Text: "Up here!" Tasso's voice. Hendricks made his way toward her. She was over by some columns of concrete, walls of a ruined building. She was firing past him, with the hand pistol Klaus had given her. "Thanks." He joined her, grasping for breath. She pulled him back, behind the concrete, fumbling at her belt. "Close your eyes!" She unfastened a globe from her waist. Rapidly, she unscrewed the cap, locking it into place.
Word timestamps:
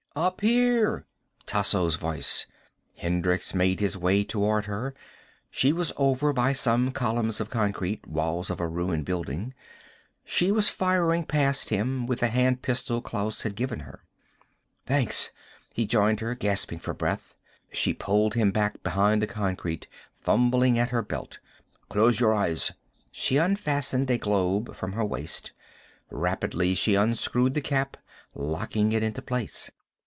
"Up 0.13 0.41
here!" 0.41 1.05
Tasso's 1.45 1.95
voice. 1.95 2.45
Hendricks 2.97 3.53
made 3.55 3.79
his 3.79 3.95
way 3.95 4.25
toward 4.25 4.65
her. 4.65 4.93
She 5.49 5.71
was 5.71 5.93
over 5.95 6.33
by 6.33 6.51
some 6.51 6.91
columns 6.91 7.39
of 7.39 7.49
concrete, 7.49 8.05
walls 8.05 8.49
of 8.49 8.59
a 8.59 8.67
ruined 8.67 9.05
building. 9.05 9.53
She 10.25 10.51
was 10.51 10.67
firing 10.67 11.23
past 11.23 11.69
him, 11.69 12.05
with 12.07 12.19
the 12.19 12.27
hand 12.27 12.61
pistol 12.61 13.01
Klaus 13.01 13.43
had 13.43 13.55
given 13.55 13.79
her. 13.79 14.03
"Thanks." 14.85 15.31
He 15.73 15.85
joined 15.85 16.19
her, 16.19 16.35
grasping 16.35 16.79
for 16.79 16.93
breath. 16.93 17.33
She 17.71 17.93
pulled 17.93 18.33
him 18.33 18.51
back, 18.51 18.83
behind 18.83 19.21
the 19.21 19.27
concrete, 19.27 19.87
fumbling 20.19 20.77
at 20.77 20.89
her 20.89 21.01
belt. 21.01 21.39
"Close 21.87 22.19
your 22.19 22.33
eyes!" 22.33 22.73
She 23.13 23.37
unfastened 23.37 24.11
a 24.11 24.17
globe 24.17 24.75
from 24.75 24.91
her 24.91 25.05
waist. 25.05 25.53
Rapidly, 26.09 26.73
she 26.75 26.95
unscrewed 26.95 27.53
the 27.53 27.61
cap, 27.61 27.95
locking 28.35 28.91
it 28.91 29.03
into 29.03 29.21
place. 29.21 29.71